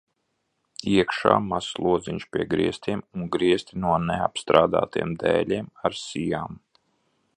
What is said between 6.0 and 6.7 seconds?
sijām.